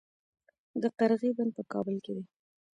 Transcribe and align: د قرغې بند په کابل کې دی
د 0.81 0.83
قرغې 0.97 1.31
بند 1.37 1.51
په 1.57 1.63
کابل 1.71 1.95
کې 2.03 2.11
دی 2.17 2.23